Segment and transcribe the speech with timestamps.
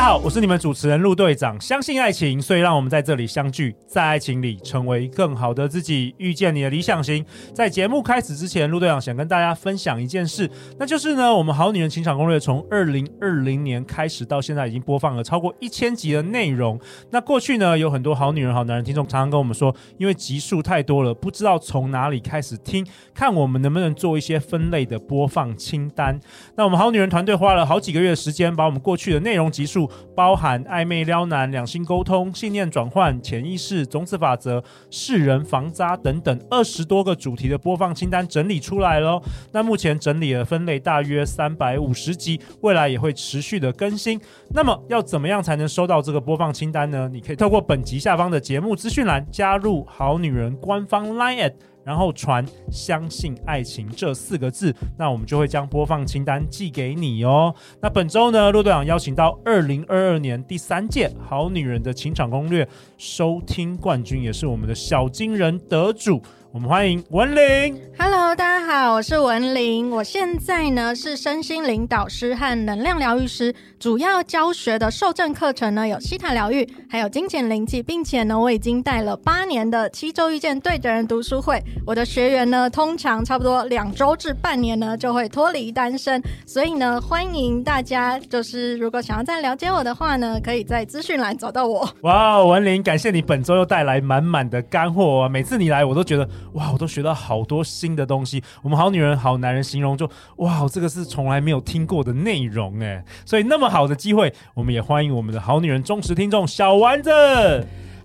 [0.00, 1.60] 家好，我是你们主持人陆队长。
[1.60, 7.22] 相信爱情，所以让我们在这里相聚，在爱情里成为更好的自己，遇见你的理想型。
[7.52, 16.80] 在节目开始之前，陆队长想跟大家分享一件事，那就是呢，我们好女人情场攻略从二零二零年开始到现在，已经播放了超过一千集的内容。
[17.10, 26.18] 那过去呢，有很多好女人、好男人听众常常跟我们说，因为集数太多了，不知道从哪里开始听，看我们能不能做一些分类的播放清单。
[26.56, 29.89] 那我们好女人团队花了好几个月的时间，把我们过去的内容集数。
[30.14, 39.22] 包含暧昧撩男、两性沟通、信念转换、潜意识、种子法则、识人防渣等等二十多个主题的播放清单整理出来喽。
[39.52, 44.20] 那目前整理了分类大约三百五十集，未来也会持续的更新。
[44.50, 47.08] 那么要怎么样才能收到这个播放清单呢？
[47.12, 51.52] 你可以透过本集下方的节目资讯栏加入好女人官方 Line@
[51.90, 57.52] 然后传“相信爱情”这四个字，那我们就会将播放清单寄给你哦。
[57.82, 66.22] 那本周呢，陆队长邀请到二零二二年第三届好女人的情场攻略收听冠军，也是我们的小金人得主。
[66.52, 67.80] 我们欢迎文玲。
[67.96, 69.88] Hello，大家好，我是文玲。
[69.88, 81.62] 我现在呢是身心灵导师和能量疗愈师，主要教学的受证课程呢有西塔疗愈，还有金钱灵气，并且呢我已经带了八年的七周遇见对的人读书会。
[81.86, 91.88] 我的学员呢通常差不多两周至半年呢就会脱离单身，所以呢欢迎大家，就是如果想要再了解我的话呢，可以在资讯栏找到我。
[92.00, 95.28] 哇文玲，感谢你本周又带来满满的干货啊！
[95.28, 96.28] 每次你来，我都觉得。
[96.52, 98.42] 哇，我都学到好多新的东西。
[98.62, 103.04] 我们好女人、好男人形容就哇，这个是从来没有听过的内容诶。
[103.24, 107.10] 所以那么好的机会，我们也欢迎我们的好女人忠实听众小丸子。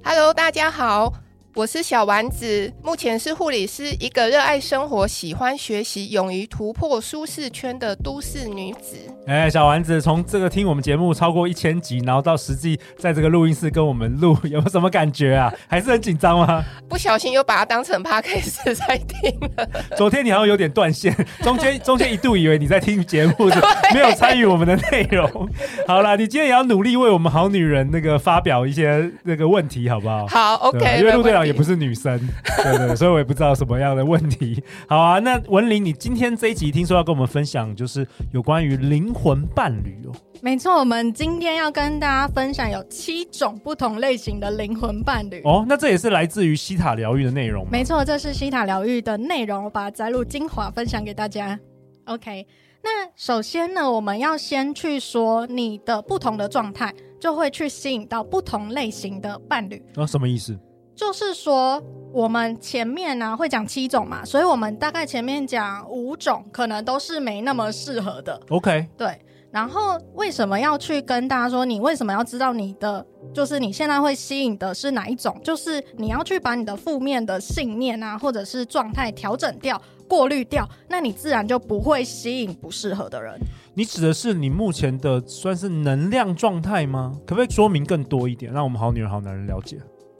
[0.03, 1.13] Hello，大家好。
[1.55, 8.97] 我是小丸子，目前是护理师，一个热爱生活、喜欢学习、勇于突破舒适圈的都市女子。
[9.27, 15.51] 哎、欸，小丸子，从这个听我们节目超过一千集，然后到实际在这个录音室跟我们录， 有什么感觉啊？
[15.67, 16.63] 还是很紧张吗？
[16.87, 19.67] 不小心又把它当成 podcast 在听了。
[19.97, 23.49] 昨天你好像有点断线，中间中间一度以为你在听节目，
[23.93, 25.49] 没有参与我们的内容。
[25.87, 30.27] 好啦，你今天也要努力为我们好女人那个发表一些那个问题，好不好？
[30.27, 30.99] 好，OK。
[30.99, 31.45] 因为陆队长。
[31.45, 32.19] 也不是女生，
[32.63, 34.63] 对对，所以我也不知道什么样的问题。
[34.87, 40.11] 好啊，那文玲，你今天这一集听说要跟我们分享，就是有关于灵魂伴侣哦。
[40.41, 45.65] 没错，我们今天要跟大家分享有七种不同类型的灵魂伴侣哦。
[45.67, 47.67] 那这也是来自于西塔疗愈的内容？
[47.71, 51.59] 没错，这是西塔疗愈的内容，我把它摘录精华分享给大家。
[52.05, 52.45] OK，
[52.83, 59.81] 那首先呢，我们要先去说你的不同的状态，就会去吸引到不同类型的伴侣。
[59.95, 60.55] 那、哦、什么意思？
[60.95, 61.83] 就是说，
[62.13, 68.39] 我们前面呢、啊、会讲七种嘛，所以我们大概前面讲五种，可能都是没那么适合的。
[68.49, 69.19] OK，对。
[69.51, 71.63] 然后为什么要去跟大家说？
[71.63, 75.39] 你为什么要知道你的，就是你现在会吸引的是哪一种？
[75.41, 83.39] 就是你要去把你的负面的信念啊，或者是状态调整掉、过滤掉，那你自然就不会吸引不适合的人。
[83.75, 87.13] 你指的是你目前的算是能量状态吗？
[87.25, 89.77] 可不可以说明更多一点，让我们好女人、好男人了解？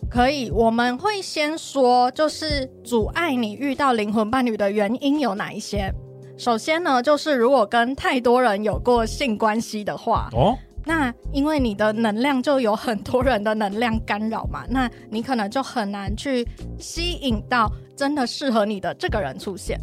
[0.09, 5.91] 可以，我们会先说，就是阻碍你遇到灵魂伴侣的原因有哪一些？
[6.38, 16.47] 首先呢，就是如果跟太多人有过性关系的话，哦，那因为你的能量就有很多人的能量干扰嘛，那你可能就很难去
[16.79, 19.79] 吸引到真的适合你的这个人出现。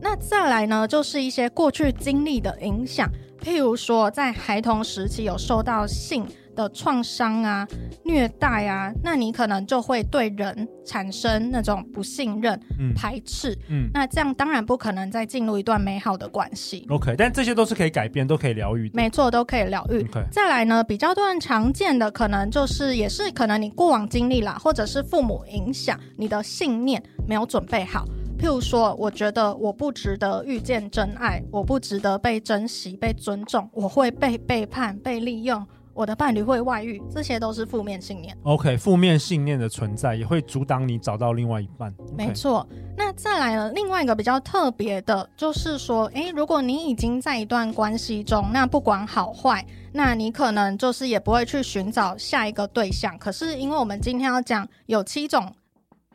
[0.00, 3.10] 那再来呢，就是一些过去经历的影响，
[3.42, 7.66] 譬如说在孩童时期有受到性的创伤啊、
[8.04, 13.56] 虐待啊，那你可能就会对人产生那种不信任、嗯、排斥。
[13.68, 16.86] 嗯，那这样当然不可能再进入一段美好的关系。
[16.88, 18.90] OK，但这些都是可以改变，都可以疗愈。
[18.94, 20.02] 没错，都可以疗愈。
[20.04, 20.28] Okay.
[20.30, 28.04] 再来呢，比较多人常见的可能就是，也是可能你过往经历啦，或者是父母影响你的信念没有准备好。
[28.36, 35.64] 譬如说，我觉得我不值得遇见真爱，我不值得被珍惜、被尊重，我会被背叛、被利用。
[35.94, 38.36] 我的伴侣会外遇，这些都是负面信念。
[38.42, 41.92] OK，负面信念的存在也会阻挡你找到另外一半。
[41.94, 42.14] Okay.
[42.16, 42.68] 没错。
[42.96, 53.16] 那再来了，另外一个比较特别的，就是说，诶，如果你已经在一段关系中，那不管好坏，那你可能就是也不会去寻找下一个对象。
[53.18, 55.52] 可是，因为我们今天要讲有七种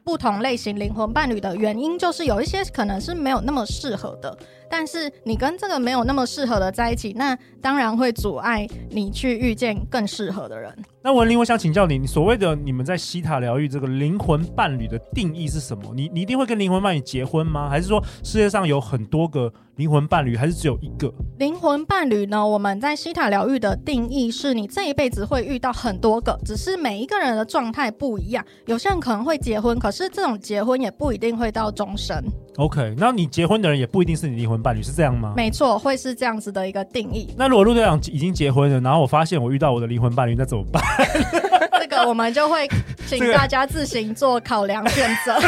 [0.03, 4.37] 不同类型灵魂伴侣的原因，就是有一些可能是没有那么适合的。
[4.69, 10.74] 但是你跟这个没有那么适合的在一起，那当然会阻碍你去遇见更适合的人。
[11.01, 15.94] 那文玲，我想请教你，你所谓的你们在西塔疗愈这个灵魂伴侣的定义是什么？
[15.95, 17.69] 你你一定会跟灵魂伴侣结婚吗？
[17.69, 21.12] 还是说世界上有很多个灵魂伴侣，还是只有一个？
[21.38, 22.45] 灵魂伴侣呢？
[22.45, 28.45] 我们在西塔疗愈的定义是你这一辈子会遇到很多个，只是每一个人的状态不一样。
[28.66, 32.21] 有些人可能会结婚，可是这种结婚也不一定会到终身。
[32.57, 35.33] OK，那你结婚的人也不一定是你灵魂伴侣，是这样吗？
[35.35, 37.33] 没错，会是这样子的一个定义。
[37.37, 40.83] 那如果陆队长已经结婚了，然后我发现我遇到我的灵魂伴侣，那怎么办？
[41.79, 42.67] 这个我们就会
[43.07, 45.39] 请大家自行做考量选择。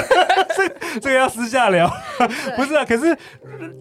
[0.56, 1.92] 这这个要私下聊，
[2.56, 2.86] 不是啊？
[2.86, 3.18] 可是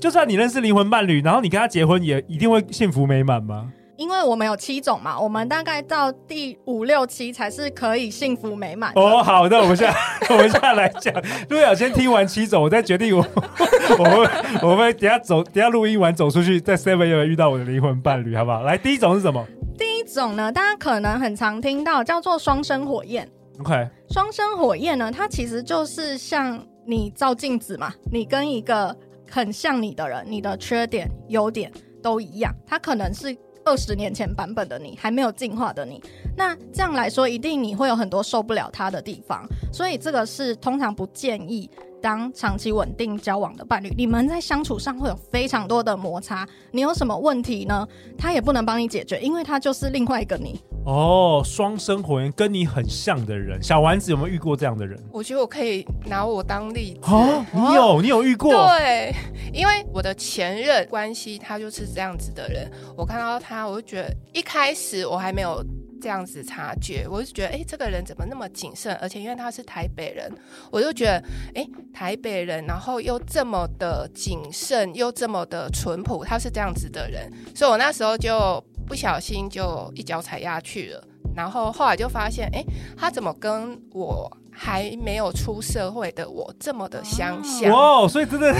[0.00, 3.70] 就算你认识灵魂伴侣，然后你跟他结婚，也一定会幸福美满吗？
[4.00, 8.90] 因为我们有七种嘛，我们大概到第五六七才是可以幸福美满。
[8.94, 9.94] 哦，好的，我们现在
[10.34, 13.22] 我们现在来讲，陆队长先听完七种，我再决定我
[13.98, 14.30] 我们
[14.62, 18.62] 我们等下走，等下录音完走出去，在 Seven 有没有遇到我的灵魂伴侣，好不好？
[18.62, 19.46] 来，第一种是什么？
[19.76, 23.28] 第一种呢，大家可能很常听到，叫做双生火焰。
[23.58, 28.96] OK，双生火焰呢，它其实就是像你照镜子嘛，你跟一个
[29.30, 31.70] 很像你的人，你的缺点、优点
[32.02, 33.36] 都一样，它可能是。
[33.64, 36.02] 二十年前版本的你，还没有进化的你，
[36.36, 41.68] 那这样来说，一定你会有很多受不了他的地方，所以这个是通常不建议。
[42.00, 46.46] 当长期稳定交往的伴侣，你们在相处上会有非常多的摩擦。
[46.70, 47.86] 你有什么问题呢？
[48.18, 50.60] 他也不能帮你解决，因为他就是另外一个你。
[50.86, 54.98] 哦，双生火焰跟你很像的人，小丸子有没有遇过这样的人？
[55.12, 57.00] 我觉得我可以拿我当例子。
[57.12, 58.50] 哦，你有，你有遇过？
[58.52, 59.14] 对，
[59.52, 62.70] 因为我的前任关系，他就是这样子的人。
[62.96, 65.62] 我看到他，我就觉得一开始我还没有。
[66.00, 68.94] 这样子察觉，我就觉得，哎，这个人怎么那么谨慎？
[68.96, 70.32] 而且因为他是台北人，
[70.70, 71.22] 我就觉得，
[71.54, 81.04] 哎，台北人，然后又这么的谨慎，又这么的淳朴，他是这样子的人，所以我那时候就不小心就一脚踩下去了。
[81.40, 82.62] 然后后来就发现，哎，
[82.96, 84.30] 他怎么跟我？
[84.52, 88.54] 还没有出社会的我这么的相像哇，所以 真的，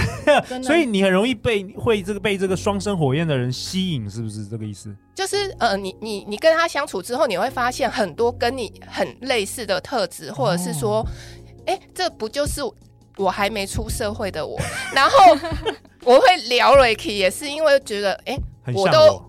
[0.49, 4.89] 真的，所以你很容易被会这个被这个双生火焰的人吸引，是不是这个意思？
[5.13, 11.05] 就是呃，你你你跟他相处之后，你会发现很多跟你很类似的特质，或者是说，
[11.67, 12.61] 哎、哦，这不就是
[13.17, 14.57] 我还没出社会的我？
[14.95, 15.37] 然后
[16.03, 18.35] 我会聊 Ricky 也是因为觉得，哎，
[18.73, 19.21] 我都。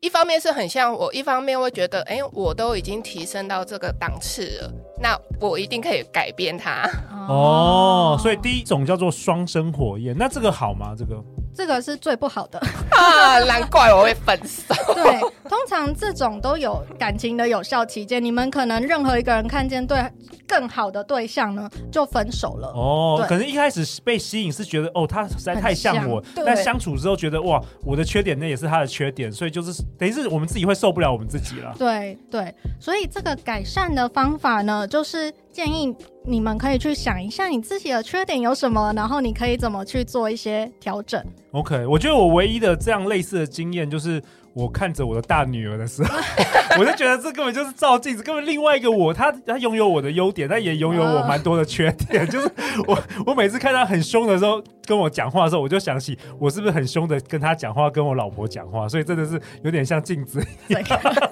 [0.00, 6.88] 一方面是很像我，一方面会觉得，哎、我都已经提升到这个档次了，那我一定可以改变它。
[7.28, 10.94] 哦，所以第一种叫做双生火焰，那这个好吗？
[10.96, 11.22] 这个？
[11.54, 12.58] 这个是最不好的
[12.90, 13.38] 啊！
[13.44, 14.74] 难怪我会分手。
[14.94, 20.02] 对，通常这种都有感情的有效期间，你们可能任何一个人看见对
[20.46, 22.68] 更好的对象呢，就分手了。
[22.68, 31.74] 哦，可能一开始被吸引是觉得哦，他实在太像我，像，但相处之后觉得哇，我的缺点那也是他的缺点，所以就是等于是我们自己会受不了我们自己了。
[31.78, 35.32] 对对，所以这个改善的方法呢，就是。
[35.52, 35.94] 建议
[36.24, 41.22] 你们可以去想一下你自己的缺点有什么，然后你可以怎么去做一些调整。
[41.52, 44.22] OK，我觉得我唯一的这样类似的经验就是。
[44.52, 46.18] 我看着我的大女儿的时候，
[46.78, 49.14] 我就觉得这根本就是照镜子，根本另外一个我。
[49.14, 52.26] 她她拥有我的优点，但也拥有我蛮多的缺点。
[52.28, 52.50] 就是
[52.86, 60.82] 我我每次看她很凶的时候跟我讲话的时候，我就想起我是不是很凶的跟她讲话，跟我老婆讲话，所以真的是有点像镜子一样。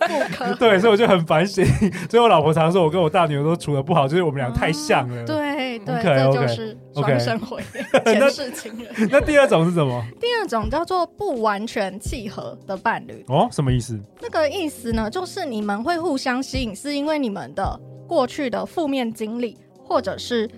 [0.58, 1.64] 对，所以我就很反省。
[2.08, 5.24] 所以我老婆常常说我跟我大女儿都处的不好，就是我们俩太像了。
[5.24, 5.47] 对
[5.84, 8.92] 对，这就是双生火焰， 前世情人。
[9.10, 10.04] 那第二种是什么？
[10.20, 13.24] 第二种叫做不完全契合的伴侣。
[13.28, 13.98] 哦，什么意思？
[14.20, 20.48] 那个意思呢，就是你们会互相吸引，是因为你们的过去的负面经历，或者是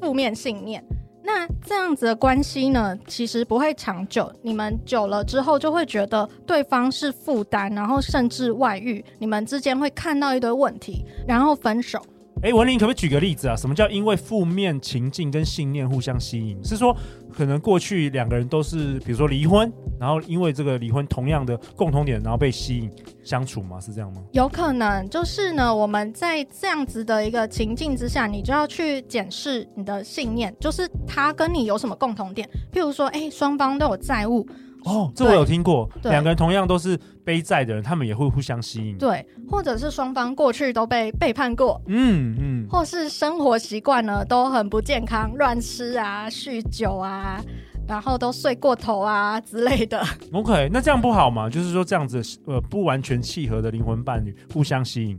[0.00, 0.84] 负面信念。
[1.22, 4.32] 那这样子的关系呢，其实不会长久。
[4.42, 9.04] 你们久了之后，就会觉得对方是负担，然后甚至外遇。
[9.18, 12.00] 你们之间会看到一堆问题，然后分手。
[12.42, 13.56] 哎，文玲，可不可以举个例子啊？
[13.56, 16.62] 什么叫因为负面情境跟信念互相吸引？
[16.62, 16.94] 是说
[17.32, 22.90] 可能过去两个人都是，比如说离婚，然后因为这个离婚同样的共同点，然后被吸引
[23.24, 23.80] 相处吗？
[23.80, 24.22] 是这样吗？
[24.32, 32.46] 有可能，就是呢，我们在这样子的一个情境之下，你就要去检视你的信念，就是他跟你有什么共同点？
[32.70, 34.46] 譬如说，哎，双方都有债务。
[34.86, 38.96] 哦，这我有听过，两个人同样都是背债的人，他们也会互相吸引。
[38.96, 47.42] 对，或者是双方过去都被背叛过，嗯嗯，或是生活习惯呢都很不健康，乱吃啊、酗酒啊，
[47.88, 50.00] 然后都睡过头啊之类的。
[50.32, 51.50] OK，那这样不好吗？
[51.50, 55.18] 就是说这样子，呃，不完全契合的灵魂伴侣互相吸引。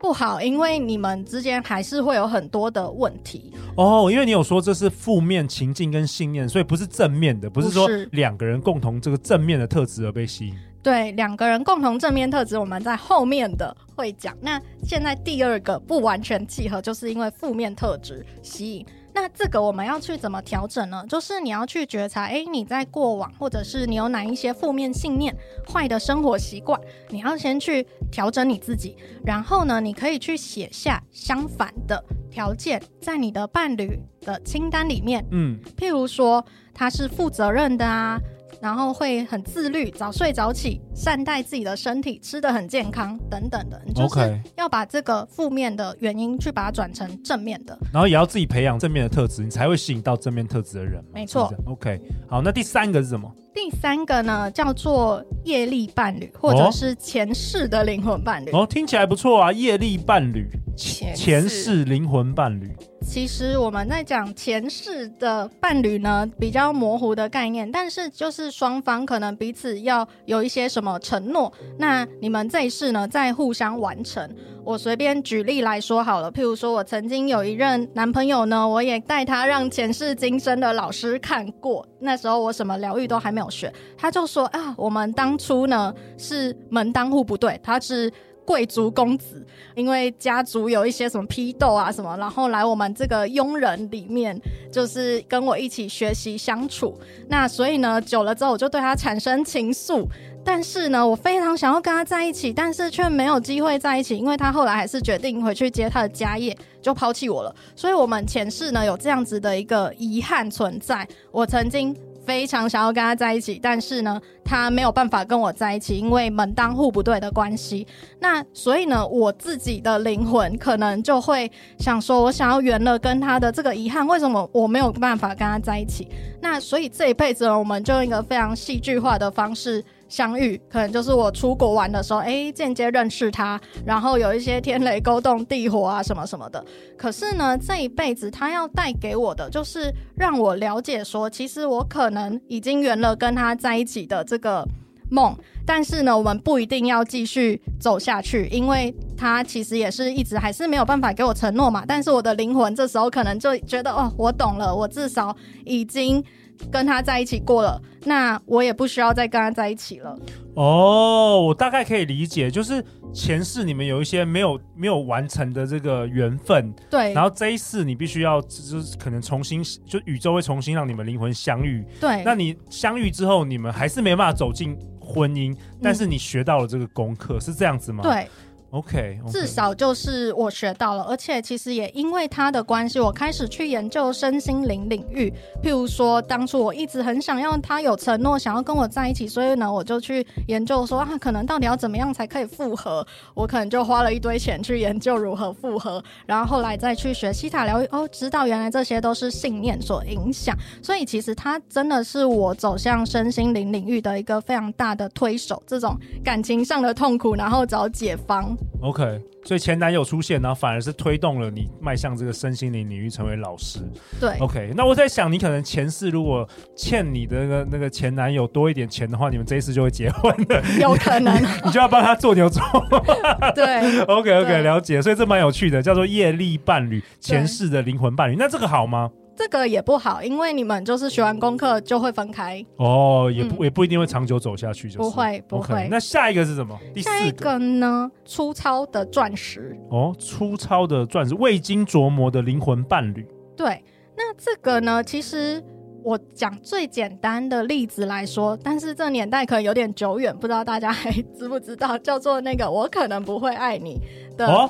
[0.00, 3.52] 不好，因为你们之间还是会有很多的问题。
[3.76, 10.54] 哦，因为你有说这是负面情境跟信念，所以不是正面的，不是说两个人共同这个正面的特质而被吸引。
[10.82, 14.36] 对，两个人共同正面特质，我们在后面的会讲。
[14.40, 18.86] 那现在第二个不完全契合，就是因为负面特质吸引。
[19.20, 21.04] 那这个我们要去怎么调整呢？
[21.08, 25.34] 就是你要去觉察，哎，你在过往或者是你有哪一些负面信念、
[25.72, 28.96] 坏的生活习惯，你要先去调整你自己。
[29.24, 35.24] 然后呢，你可以去写下相反的条件，在你的伴侣的清单里面。
[35.32, 38.20] 嗯，譬如说他是负责任的啊。
[38.60, 51.02] 然后会很自律，早睡早起，善待自己的身体，吃的很健康等等的，你就是要把这个负面的原因去把它转成正面的，然后也要自己培养正面的特质，你才会吸引到正面特质的人。
[51.14, 51.52] 没错。
[51.66, 53.30] OK，好，那第三个是什么？
[53.54, 58.50] 第三个呢，叫做业力伴侣，或者是前世的灵魂伴侣。
[58.52, 62.72] 哦，听起来不错啊，业力伴侣，前前世灵魂伴侣。
[63.08, 74.28] 其实我们在讲前世的伴侣呢，比较模糊的概念，但是就是双方可能彼此要有一些什么承诺，那你们这一世呢，再互相完成。
[74.62, 88.12] 我随便举例来说好了，譬如说我曾经有一任男朋友呢，我也带他让前世今生的老师看过，那时候我什么疗愈都还没有学，他就说啊，我们当初呢是门当户不对，他是。
[88.48, 94.40] 贵族公子，因为家族有一些什么批斗啊什么，然后来我们这个佣人里面，
[94.72, 96.98] 就是跟我一起学习相处。
[97.28, 100.06] 那所以呢，久了之后我就对他产生情愫，
[100.42, 107.54] 但是呢，我非常想要跟他在一起，但是却没有机会在一起，因为他后来还是决定回去接他的家业，就抛弃我了。
[107.76, 111.06] 所以，我们前世呢有这样子的一个遗憾存在。
[111.30, 111.94] 我曾经。
[112.28, 117.86] 非常想要跟他在一起，但是呢，他没有办法跟我在一起，因为门当户不对的关系。
[118.20, 126.06] 那所以呢，我自己的灵魂可能就会想说，我想要圆了跟他的这个遗憾，为什么我没有办法跟他在一起？
[126.42, 129.82] 那所以这一辈子呢，我们就用一个非常戏剧化的方式。
[130.08, 136.64] 相遇可能就是我出国玩的时候，哎，间接认识他，然后有一些天雷勾动地火啊，什么什么的。
[136.96, 144.66] 可是呢，这一辈子他要带给我的，就是让我了解说，其实我可能已经圆了跟他在一起的这个
[145.10, 145.36] 梦，
[145.66, 151.84] 但是呢，我们不一定要继续走下去，因为他其实也是一直还是没有办法给我承诺嘛。
[151.86, 156.24] 但是我的灵魂这时候可能就觉得，哦，我懂了，我至少已经。
[156.70, 160.18] 跟他在一起过了，那我也不需要再跟他在一起了。
[160.54, 162.84] 哦，我大概可以理解，就是
[163.14, 167.12] 前世你们有一些没有没有完成的这个缘分，对。
[167.12, 171.84] 然后这一世你必须要，就是可能重新，就宇宙会重新让你们灵魂相遇。
[172.00, 172.24] 对。
[172.24, 178.02] 那你相遇之后，你们还是没办法走进婚姻，但是你学到了这个功课，嗯，是这样子吗？
[178.02, 178.26] 对。
[178.70, 185.32] OK，至少就是我学到了，而且其实也因为他的关系，我开始去研究身心灵领域。
[185.62, 193.06] 譬如说，当初我一直很想要他有承诺，想要跟我在一起，所以呢，我就去研究说啊，可能到底要怎么样才可以复合？
[193.32, 200.54] 我可能就花了一堆钱去研究如何复合，然后后来再去学西塔疗愈，哦，知道原来这些都是信念所影响。
[200.82, 205.62] 所以其实他真的是我走向身心灵领域的一个非常大的推手。
[205.66, 208.57] 这种感情上的痛苦，然后找解方。
[208.80, 213.80] OK，所以前男友出现，然后反而是推动了你迈向这个身心灵领域，成为老师。
[214.20, 221.34] 对，OK，那我在想，你可能前世如果欠你的那个那个前男友多一点钱的话，你们这一次就会结婚的， 有可能，
[221.64, 222.62] 你就要帮他做牛做
[223.54, 229.10] 对， OK OK，了解，所以这蛮有趣的，叫做业力伴侣，前世的灵魂伴侣，那这个好吗？
[229.38, 235.76] 这个也不好，因为你们就是学完功课就会分开哦，也不、嗯、也不一定会长久走下去，就是，不会不会。
[235.76, 236.76] Okay, 那下一个是什么？
[236.92, 238.10] 第四个，下一个呢？
[238.24, 243.24] 粗糙的钻石哦，粗糙的钻石，未经琢磨的灵魂伴侣。
[243.56, 243.84] 对，
[244.16, 245.04] 那这个呢？
[245.04, 245.62] 其实
[246.02, 254.00] 我讲最简单的例子来说，但是这年代可能有点久远，不知道大家还知不知道，叫做那个我可能不会爱你
[254.36, 254.68] 的。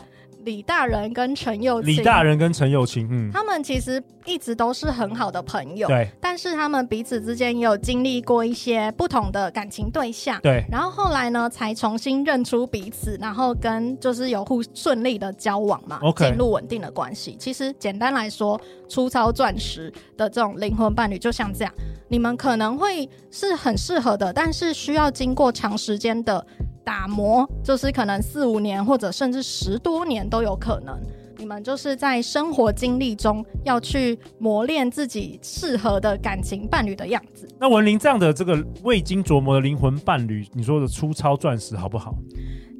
[0.49, 6.09] 哦李大人跟陈又青，李大人跟陈又青，嗯，他们其实一直都是很好的朋友，对。
[6.23, 10.65] 但是他们彼此之间也有经历过一些不同的感情对象，对。
[10.71, 17.37] 然后后来呢，才重新认出彼此，然后跟就是有互顺利的交往嘛，进入稳定的关系。
[17.39, 21.75] 其实简单来说，粗糙钻石的这种灵魂伴侣就像这样，
[22.09, 26.45] 你们可能会是很适合的，但是需要经过长时间的。
[26.89, 30.99] 打磨就是可能四五年或者甚至十多年都有可能，
[31.37, 37.47] 你们就是在生活经历中要去磨练自己适合的感情伴侣的样子。
[37.61, 42.15] 那文林这样的这个未经琢磨的灵魂伴侣，你说的粗糙钻石好不好？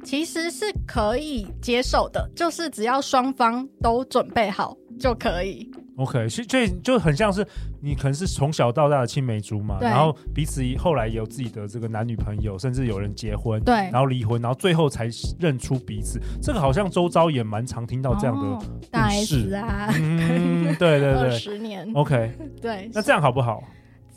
[0.03, 5.69] 其实是可以接受的，就是只要双方都准备好就可以。
[5.99, 7.45] OK，所以就很像是
[7.81, 16.17] 你可能是从小到大的青梅竹马，然后彼此后来有自己的这个男女朋友，甚至有人结婚，对，然后离婚，然后最后才认出彼此。
[16.41, 23.61] 这个好像周遭也蛮常听到这样的故事、哦、大 S 啊，嗯，对对对， 十年，OK， 对，那这样好不好？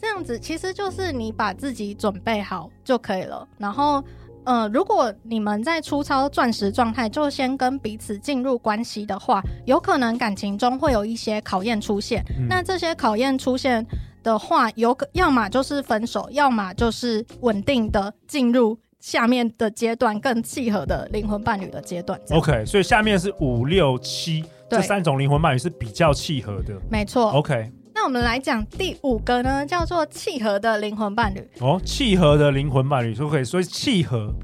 [0.00, 4.00] 这样子其实就是你把自己准备好就可以了，然后。
[4.44, 12.24] 呃，如果你们在粗糙钻石状态就先跟彼此进入关系的话，有可能感情中会有一些考验出现。
[12.36, 13.86] 嗯、那这些考验出现
[14.22, 22.20] 的话，有可要么就是分手，要么就是稳定的进入下面的阶段，更契合的灵魂伴侣的阶段。
[22.30, 26.74] OK，所以下面是五六七这三种灵魂伴侣是比较契合的。
[26.90, 27.30] 没错。
[27.32, 27.70] OK。
[28.02, 31.38] 那我们来讲第五个呢，叫做契合的灵魂伴侣。
[31.60, 34.34] 哦，契合的灵魂伴侣，说可以，所以契合。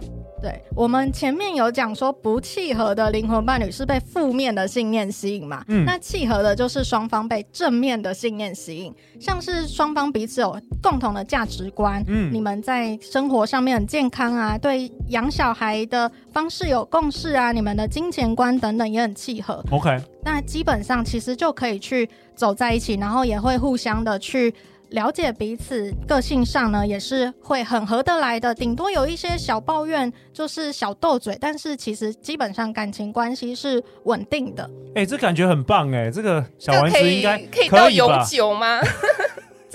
[0.41, 5.65] 对，我们前面有讲说不契合的灵魂伴侣是被负面的信念吸引嘛？
[5.69, 19.65] 嗯，那契合的就是双方被正面的信念吸引，像是双方彼此有共同的价值观，嗯，你们在生活上面很健康啊，对养小孩的方式有共识啊，你们的金钱观等等也很契合。
[19.71, 24.55] OK，那基本上其实就可以去走在一起，然后也会互相的去。
[24.91, 28.55] 了解彼此个性上呢，也是会很合得来的。
[28.55, 34.65] 顶多有一些小抱怨，就是小斗嘴，但是其实基本上感情关系是稳定的。
[34.95, 36.11] 哎、欸，这感觉很棒哎！
[36.11, 38.81] 这个小丸子应该可以到永久吗？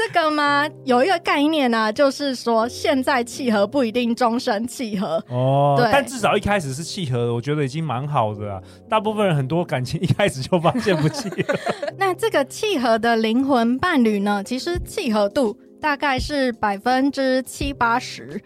[0.05, 0.67] 这个吗？
[0.83, 5.75] 有一个概念呢、啊，就是说现在契合不一定终身契合哦。
[5.77, 8.61] 对，但至少一开始是契合的，我觉得已经蛮好的啊。
[8.89, 11.55] 大部分人很多感情一开始就发现不契合。
[11.97, 14.43] 那这个契合的灵魂伴侣呢？
[14.43, 18.41] 其实契合度大概是百分之七八十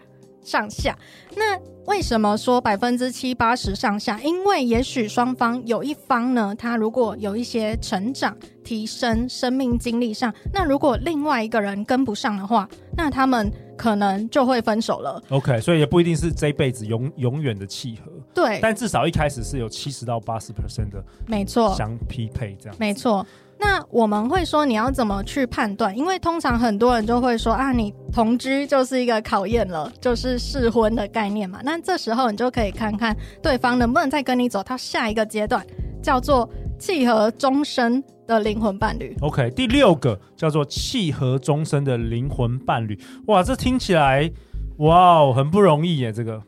[0.48, 0.96] 上下。
[1.36, 4.18] 那为什么说百分之七八十上下？
[4.20, 15.22] 因为也许双方有一方呢，他如果有一些成长、提升、生命经历上，那如果另外一个人跟不上的话，那他们可能就会分手了。
[15.30, 18.12] OK，所以也不一定是这辈子永永远的契合。
[18.34, 22.76] 对，但至少一开始是有七十到八十 percent 的，没错，相匹配这样。
[22.78, 23.24] 没错。
[23.60, 25.96] 那我们会说，你要怎么去判断？
[25.96, 31.58] 因为通常很多人就会说啊，你同居就是一个考验了，就是试婚的概念嘛。
[31.64, 35.66] 那这时候你就可以看看对方能不能再跟你走到下一个阶段，
[36.00, 39.16] 叫做契合终身的灵魂伴侣。
[39.22, 42.96] OK，第六个叫做契合终身的灵魂伴侣。
[43.26, 44.30] 哇，这听起来
[44.76, 46.40] 哇哦，很不容易耶，这个。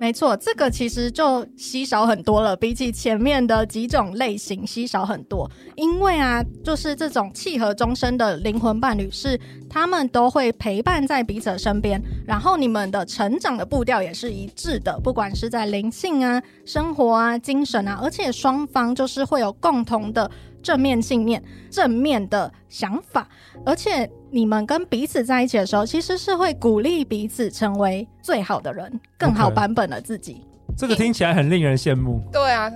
[0.00, 5.48] 没错，这个其实就稀少很多了，比起前面的几种类型稀少很多。
[5.76, 9.38] 因为啊，就是这种契合终身的灵魂伴侣，是
[9.70, 20.30] 他们都会陪伴在彼此身边，然后你们的成长的步调也是一致的，不管是在灵性啊、生活啊、精神啊，而且双方就是会有共同的。
[20.64, 23.28] 正面信念、正面的想法，
[23.66, 30.36] 而且你们跟彼此在一起的时候，其实是会鼓励彼此成为最好的人，更好版本的自己。
[30.36, 30.78] Okay.
[30.78, 32.18] 这个听起来很令人羡慕。
[32.32, 32.72] 对啊。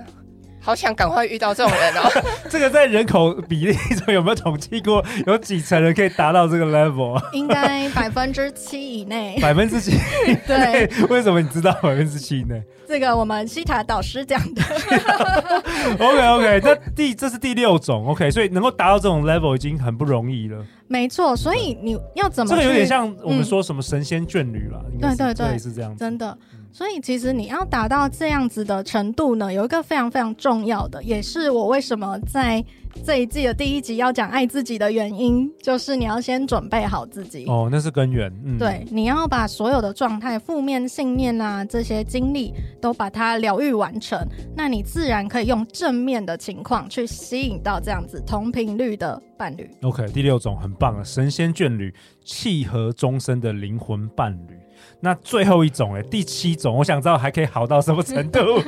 [0.61, 2.09] 好想赶快遇到这种人哦！
[2.49, 5.03] 这个在人口比例中有没有统计过？
[5.25, 7.21] 有几成人可以达到这个 level？
[7.33, 9.37] 应该百分之七以内。
[9.41, 9.97] 百分之七？
[10.45, 10.89] 对。
[11.09, 12.61] 为什么你知道百分之七以内？
[12.87, 14.61] 这个我们西塔导师讲的。
[15.99, 20.57] OK OK，这第这是第六种 OK，所以能够达到这种 level 已经很不容易了。
[20.87, 22.49] 没错，所以你要怎么？
[22.49, 24.83] 这个有点像我们说什么神仙眷侣了。
[24.99, 25.99] 对对对，是这样子。
[25.99, 26.35] 真的。
[26.71, 32.63] 所以其实你要达到这样子的程度呢，有一个非常非常重要的，也是我为什么在
[33.05, 37.45] 这一季的第一集要讲爱自己的原因，就是你要先准备好自己。
[37.47, 38.31] 哦，那是根源。
[38.45, 44.19] 嗯，对，你要把所有的状态、负面信念啊这些经历都把它疗愈完成，
[44.55, 49.69] 那你自然可以用正面的情况去吸引到这样子同频率的伴侣。
[49.81, 54.57] OK，第六种很棒啊，神仙眷侣，契合终身的灵魂伴侣。
[55.01, 58.39] 那最后一种哎，第七种，我想知道还可以好到什么程度？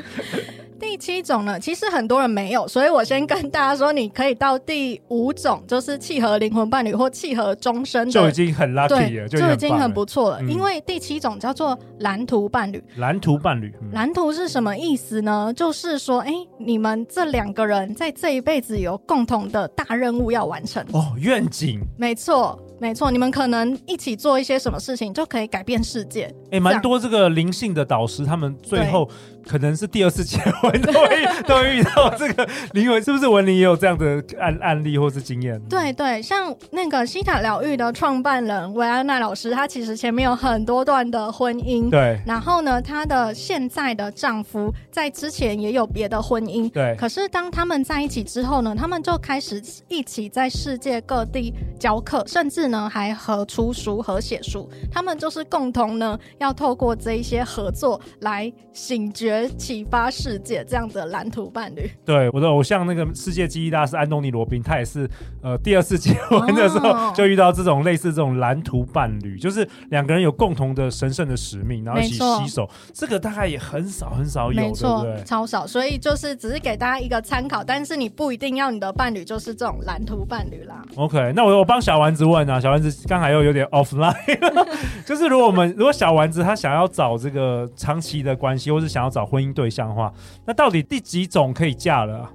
[0.80, 10.42] 第七种呢，其实很多人没有，所以我先跟大家说，你可以到第五种，就是契合灵魂伴侣或契合终身的，就已经很 lucky 了，就已，经很不错了。
[10.42, 12.84] 嗯、因为第七种叫做蓝图伴侣。
[12.98, 15.54] 蓝图伴侣，嗯、蓝图是什么意思呢？
[15.56, 20.84] 就是说，哎，你们这两个人在这一辈子有共同的大任务要完成。
[20.94, 21.80] 哦，愿景。
[21.96, 22.60] 没错。
[22.82, 26.24] 没错，你们可能一起做一些什么事情，就可以改变世界。
[26.46, 29.08] 哎、欸，蛮多这个灵性的导师，他们最后
[29.48, 35.60] 可能是第二次结婚都会都会遇到这个灵魂，是不是文玲也有这样的案案例或是经验？
[35.70, 42.20] 对对，像那个西塔疗愈的创办人维安娜老师，她其实前面有很多段的婚姻，对。
[42.26, 46.96] 然后呢，她的现在的丈夫在之前也有别的婚姻，对。
[46.98, 52.72] 可是当他们在一起之后呢，他们就开始一起在世界各地教课，甚至。
[52.72, 61.90] 呢，还合出书、合写书，他们就是共同呢，要透过这一些合作来醒觉、启发世界这样的蓝图伴侣。
[62.06, 65.10] 对，我的偶像那个世界记忆大师安东尼罗宾，他也是
[65.42, 72.70] 呃第二次结婚的时候就遇到这种类似这种蓝图伴侣，就是两个人有共同的神圣的使命，然后一起携手。
[72.94, 75.68] 这个大概也很少很少有，没错，对对超少。
[75.68, 80.84] 所以就是只是给大家一个参考，但是你不一定要你的伴侣就是这种蓝图伴侣啦。
[80.96, 82.60] OK，那我我帮小丸子问啊。
[82.60, 84.14] 小丸子刚才又有点 offline，
[85.06, 90.14] 就是如果我们如果小丸子他想要找这个长期的关系，或是想要找婚姻对象的话，
[90.46, 92.30] 那到底第几种可以嫁了？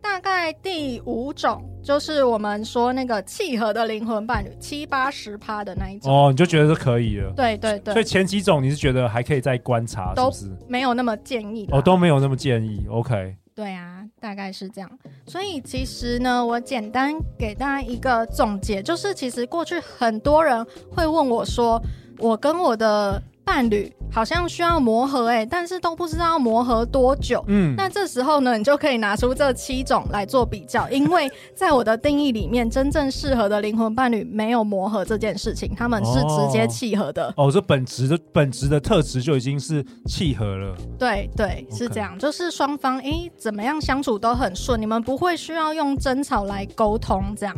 [0.00, 6.12] 大概第五种，就是我们说那个契合的灵魂伴侣，七八十趴的那一种。
[6.12, 7.32] 哦，你就觉得是可以了？
[7.36, 7.94] 对对对。
[7.94, 10.50] 所以前几种你是觉得还可以再观察，都是？
[10.66, 11.68] 没有那么建议。
[11.70, 12.84] 哦，都没有那么建议。
[12.90, 13.36] OK。
[13.54, 14.90] 对啊，大概是这样。
[15.26, 21.80] 所以其实呢，我简单给大家一个总结，就是其实过去很多人会问我说，
[22.18, 23.22] 我跟我的。
[23.44, 27.42] 伴侣好像需要磨合哎、欸，但是都不知道要磨合多久。
[27.48, 37.32] 嗯，那这时候呢，你就可以拿出这七种来做比较，因为在我的定义里面，真正适合的灵魂伴侣没有磨合这件事情，他们是直接契合的。
[37.36, 40.76] 哦，这本质的本质的特质就已经是契合了。
[40.98, 47.56] 对对，是这样，就是双方诶、欸、怎么样相处都很顺，你们不会需要用争吵来沟通这样。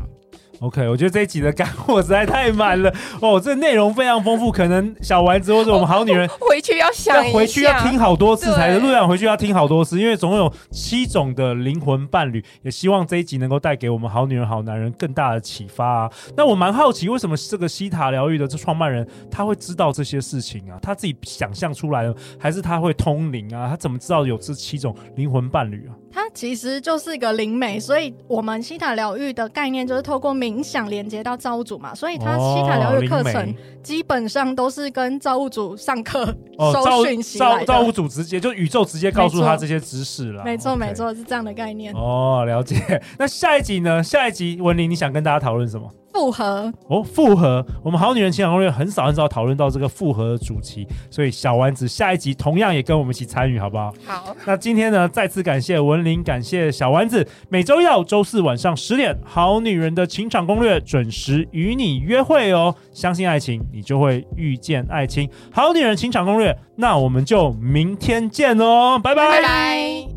[0.61, 16.11] OK，我觉得这一集的干货实在太满了哦，这内容非常丰富，可能小丸子或者我们好女人回去要想，回去要听好多次才能，路上回去要听好多次，因为总共有七种的灵魂伴侣，也希望这一集能够带给我们好女人好男人更大的启发啊。
[16.37, 20.79] 那我蛮好奇，为什么这个西塔疗愈的这创办人他会知道这些事情啊？
[20.81, 23.69] 他自己想象出来的，还是他会通灵啊？
[23.69, 25.93] 他怎么知道有这七种灵魂伴侣啊？
[26.15, 36.25] 他其实就是一个灵媒，所以我们西塔疗愈的概念就是透过冥想连接到造物主嘛，所以它西塔疗愈课程基本上都是跟造物主上课
[36.73, 37.67] 收讯息来的。
[37.67, 40.45] 造物主直接就宇宙直接告诉他这些知识了。
[40.45, 41.93] 没错，没错，是这样的概念。
[41.95, 42.77] 哦，了解。
[43.19, 44.01] 那下一集呢？
[44.01, 45.91] 下一集文林，你想跟大家讨论什么？
[46.15, 53.93] 复合哦，复合，我们好女人情场攻略很少很少讨论到这个复合的主题，所以小丸子下一集同样也跟我们一起参与，好不好？
[54.07, 54.37] 好。
[54.47, 57.27] 那今天呢，再次感谢文玲，感谢小丸子。
[57.49, 62.73] 每周一到周四晚上十点，好女人的情场攻略准时与你约会哦。
[62.93, 65.29] 相信爱情，你就会遇见爱情。
[65.53, 69.29] 好女人情场攻略，那我们就明天见哦，拜拜。
[69.29, 70.14] 拜拜。